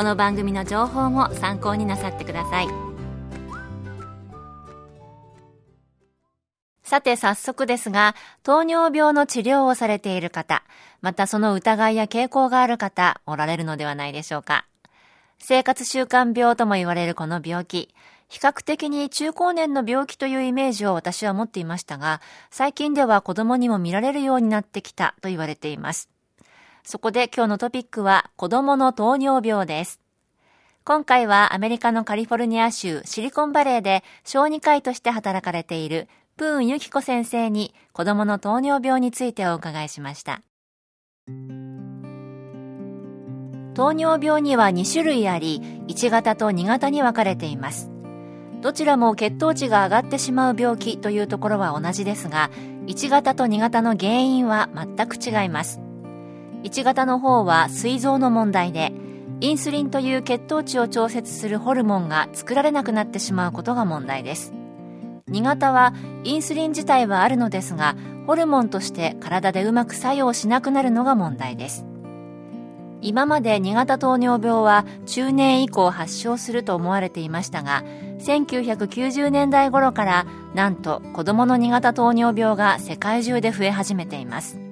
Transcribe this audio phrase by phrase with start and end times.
[0.00, 2.68] この番組の情報も参考になさってください
[6.82, 10.64] さて早速ですが、糖尿病の治療をされている方、
[11.02, 14.64] またその疑いや傾向がある方、おられるのではないでしょうか。
[15.38, 17.94] 生活習慣病とも言われるこの病気、
[18.30, 26.08] 比較的に中高年の病気というイメージを私は持っていましたが、最近では子供にも見られるようになってきたと言われています。
[26.84, 30.00] そこで今日のトピックは子供の糖尿病です。
[30.84, 40.42] 今回はアメリカのカリフォルニア州シリコンバレーで小児科医として働かれているプーンユキコ先生に子供の糖尿病についてお伺いしました。
[43.74, 47.90] 糖尿病には2種類あり、1型と2型に分かれています。
[48.62, 52.50] どちらも血糖値が上がってしまう病気というところは同じですが、
[52.86, 55.80] 1型と2型の原因は全く違います。
[56.62, 58.92] 1型の方は膵臓の問題で
[59.40, 64.52] インスリンという血糖値を調節するホルモンが作られなくなってしまうことが問題です。
[65.30, 65.94] 2型は
[66.24, 71.86] インスリン自体はあるのですがホルモンとして体でうまく作用しなくなるのが問題です。
[73.02, 77.82] 今まで2型糖尿病は中年以降発症すると思われていましたが
[78.18, 84.69] 1990年代頃からなんと子供の2型糖尿病が世界中で増え始めています。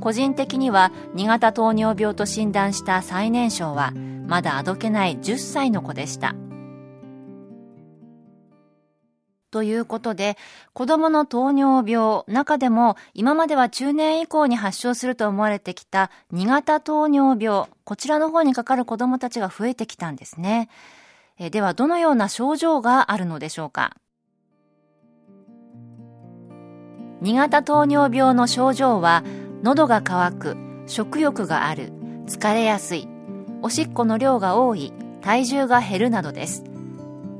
[0.00, 3.92] 個人的には2型糖尿病と診断した最年少は
[4.26, 6.34] まだあどけない10歳の子でした。
[9.56, 10.36] ということで、
[10.74, 20.68] 子供の糖尿病、中でも今までは中年以降に発症すると思われてきた2型糖尿病、こちらの方にかかる子供たちが増えてきたんですね。
[21.38, 23.96] えでは、どのような症状があるのでしょうか
[27.22, 29.22] ？2型糖尿病の症状は、
[29.66, 30.56] 喉が渇く、
[30.86, 31.92] 食欲がある、
[32.28, 33.08] 疲れやすい、
[33.62, 36.62] おしっこの量が多い、体重が減るなどです。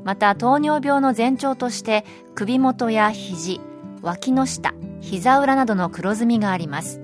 [0.03, 2.03] また糖尿病の前兆として
[2.35, 3.61] 首元や肘、
[4.01, 6.99] 脇の下、膝裏などの黒ずみがあります。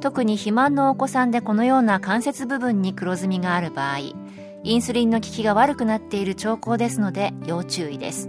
[0.00, 3.98] 特に肥満のお子さんでこのような関節部分に黒ずみがある場合、
[4.64, 8.28] インスリンの効きが悪くなっている兆候ですので要注意です。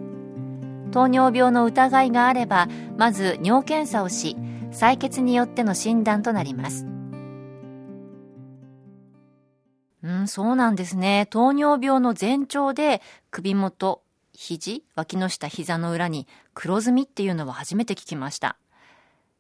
[0.92, 2.68] 糖尿病の疑いがあれば、
[2.98, 4.38] まず尿検査をし、
[4.72, 6.86] 採血によっての診断となります。
[10.02, 11.28] うん、そうなんですね。
[11.30, 14.02] 糖尿病の前兆で首元、
[14.34, 18.58] 肘、脇の下、膝の裏に黒ずみっていうのは初めて聞きました。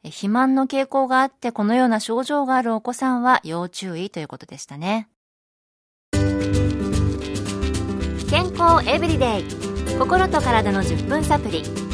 [0.03, 5.09] 肥満の傾向があってこのような症状があるお子さんは要注意ということでしたね。
[8.29, 9.43] 健康エブリデイ
[9.97, 11.88] 心と体の10分サプリ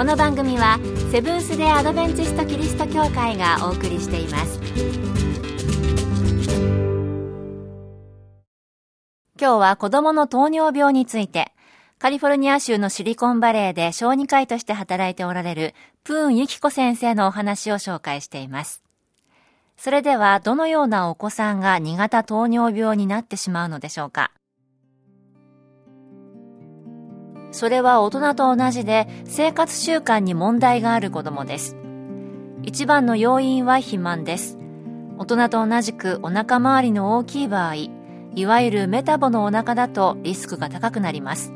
[0.00, 0.78] この番組は
[1.12, 4.58] セブンス・デ・アドベンチスト・キリスト教会がお送りしています。
[9.38, 11.52] 今日は子供の糖尿病について
[11.98, 18.82] カリフォルニア州のシリコンバレーで小児科医として働いておられるプーンユキコ先生のお話を紹介しています。
[19.76, 24.30] それではどのようなお子さんが2型糖尿病になってしまうのでしょうか？
[27.50, 31.76] それは大人と同じで生活習慣に問題がある子供です。
[32.62, 34.58] 一番の要因は肥満です。
[35.18, 37.74] 大人と同じくお腹周りの大きい場合、
[38.34, 41.52] いわゆるメタボのお腹だとリスクが高くなります。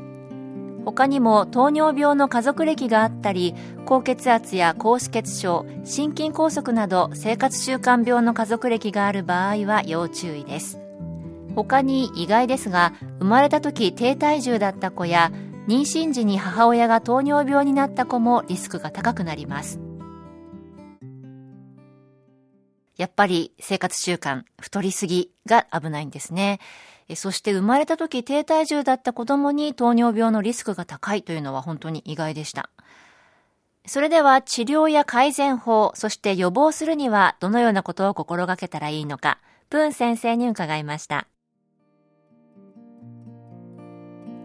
[0.84, 3.54] 他にも糖尿病の家族歴があったり、
[3.86, 10.80] 高血圧や高脂血症、心筋梗塞など生活習慣病の家族歴がある場合は要注意です。
[11.54, 15.32] 他に意外ですが、生まれた時低体重だった子や
[15.66, 19.80] 妊娠時に母親が糖尿病になった子もリスクが高くなります
[22.96, 26.60] やっぱり生活習慣、太りすぎが危ないんですね。
[27.16, 32.70] そして生まれた時低体重だった子供に糖尿病のリスクが高いというのは本当に意外でした。
[33.86, 41.26] それでは治療や改善法、そして予防するにはどのようなことを心がけたらいいのか、プーン先生に伺いました。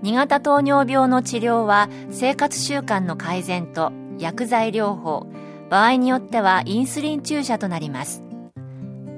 [0.04, 5.28] 2型糖尿病の治療は生活習慣の改善と薬剤療法、
[5.70, 8.24] 場合によってはインスリン注射となります。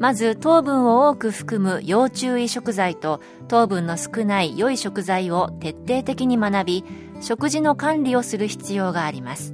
[0.01, 6.83] まず糖分を多く含む要注意食材と糖分の少ない良い食材を徹底的に学び
[7.22, 9.54] 食事の管理をする必要があります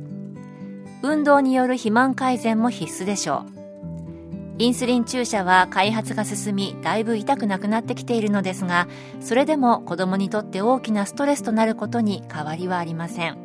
[1.04, 3.57] 運動による肥満改善も必須でしょう
[4.60, 8.88] インスリン注射は開発が進みだいぶ痛くなくなってきているのですが
[9.20, 13.38] それでも子供にとって大きなストレスとなることに変わりはありません。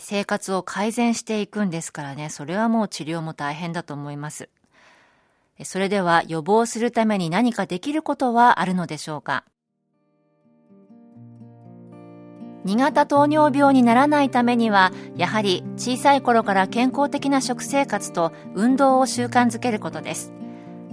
[0.00, 2.28] 生活を改善していくんですからね。
[2.28, 4.48] それはもう治療も大変だと思います。
[5.64, 9.44] それでは予防するために何かできることはあるのでしょうか？
[12.68, 20.34] 2型糖尿病にならないためにはやはり小さい頃から健康的な食生活と運動を習慣づけることです。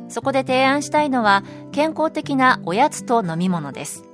[0.08, 1.44] そこで提案したいのは
[1.74, 4.06] 健康的なおやつと飲み物です。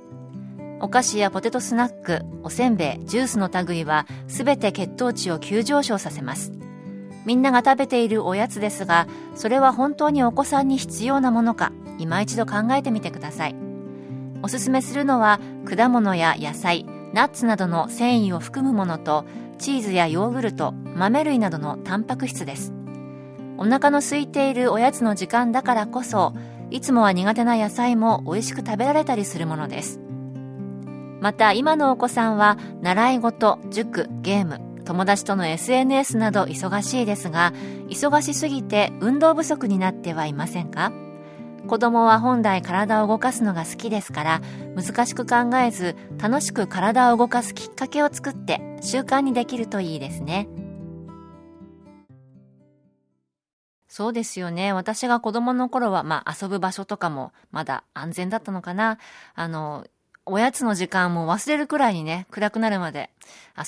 [0.80, 6.50] お菓子やポテトスナックおせんべいジュースの類は全て血糖値を急上昇させます。
[7.24, 9.06] みんなが食べているおやつですが
[9.36, 13.54] それは本当にお子さんに必要なものか今一度考えてみてください。
[14.42, 19.24] おすすめするのは果物や野菜ナッツなどの繊維を含むものと
[19.58, 22.72] チーズやヨーグルト豆類などのタンパク質です。
[23.58, 26.32] お腹の空いているおやつの時間だからこそ
[26.70, 30.00] いつもは苦手な野菜も美味しく食べられたりするものです。
[31.20, 37.52] また今のお子さんは習い事塾ゲーム友達との SNS など忙しいですが
[37.88, 40.92] 忙しすぎて運動不足になってはいませんか？
[41.68, 44.40] 子供は本来体を動かすのが好きですから
[44.76, 50.48] 難しく考えず楽しく体を動かすきっかけを作って習慣にできるといいですね
[53.92, 54.72] そうですよね。
[54.72, 58.96] 私が子供の頃は、まあ遊ぶ場所とかもまだ安全だったのかな。
[59.34, 59.86] あの、
[60.24, 63.10] おやつの時間も忘れるくらいにね、暗くなるまで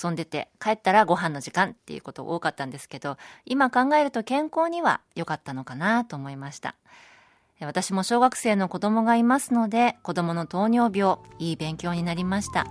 [0.02, 6.75] 遊んでて、帰ったらご飯の時間っていうこと多かったんですけど、今考えると健康には良かったのかなと思いました。
[7.60, 12.66] 私も小学生の子供がいますので子供の糖尿病いい勉強になりました。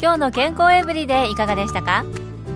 [0.00, 2.04] 今日の健康エブリデイいかがでしたか？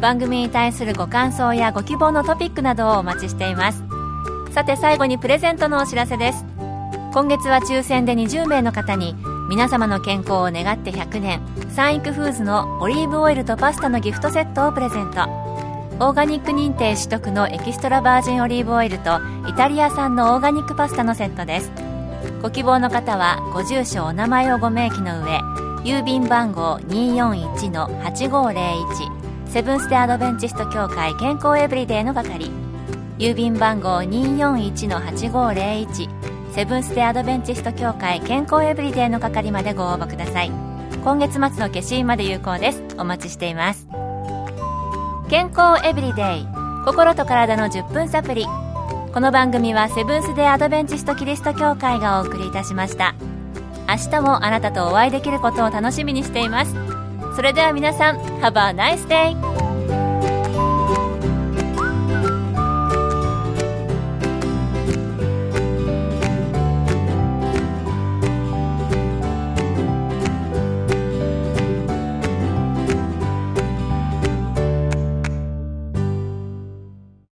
[0.00, 3.82] 番組に対するご感想やご希望のトピックなどをお待ちしています。
[4.52, 6.44] さて最後にプレゼントのお知らせです。
[7.12, 9.14] 今月は抽選で20名の方に
[9.48, 15.49] 皆様の健康を願って100年サンイクフーズのオリーブオイルとパスタのギフトセットをプレゼント。
[16.02, 21.70] オーガニック認定取得のエキストラバージンオリーブオイルとイタリア産のオーガニックパスタのセットです。
[22.40, 25.40] ご希望の方はご住所お名前をご明記の上
[25.84, 32.50] 郵便番号241-8501セブンス・テアドベンチスト協会健康エブリデイの係。
[33.18, 36.08] 郵便番号241-8501
[36.54, 40.52] セブンス・テアドベンチスト協会健康エブリデイの係までご応募ください。
[41.04, 42.82] 今月末の消印まで有効です。
[42.96, 43.86] お待ちしています。
[45.30, 46.46] 健康エブリデイ。
[46.84, 48.46] 心と体の10分サプリ
[49.14, 53.14] この番組はセブンス・デ・アドベンチスト・キリスト教会がお送りいたしました。
[53.88, 56.74] 明日もあなたとお会いできることを楽しみにしています。
[57.36, 59.69] それでは皆さん Have a nice!